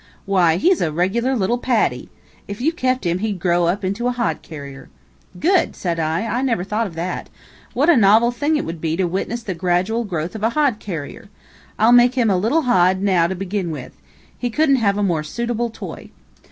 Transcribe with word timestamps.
Why, 0.25 0.55
he's 0.57 0.81
a 0.81 0.91
regular 0.91 1.35
little 1.35 1.59
Paddy! 1.59 2.09
If 2.47 2.59
you 2.59 2.71
kept 2.71 3.05
him 3.05 3.19
he'd 3.19 3.37
grow 3.37 3.65
up 3.67 3.85
into 3.85 4.07
a 4.07 4.11
hod 4.11 4.41
carrier." 4.41 4.89
"Good!" 5.39 5.75
said 5.75 5.99
I. 5.99 6.25
"I 6.25 6.41
never 6.41 6.63
thought 6.63 6.87
of 6.87 6.95
that. 6.95 7.29
What 7.75 7.87
a 7.87 7.95
novel 7.95 8.31
thing 8.31 8.55
it 8.57 8.65
would 8.65 8.81
be 8.81 8.97
to 8.97 9.03
witness 9.03 9.43
the 9.43 9.53
gradual 9.53 10.03
growth 10.03 10.33
of 10.33 10.41
a 10.41 10.49
hod 10.49 10.79
carrier! 10.79 11.29
I'll 11.77 11.91
make 11.91 12.15
him 12.15 12.31
a 12.31 12.35
little 12.37 12.63
hod, 12.63 12.99
now, 13.03 13.27
to 13.27 13.35
begin 13.35 13.69
with. 13.69 13.93
He 14.35 14.49
couldn't 14.49 14.77
have 14.77 14.97
a 14.97 15.03
more 15.03 15.21
suitable 15.21 15.69
toy." 15.69 16.09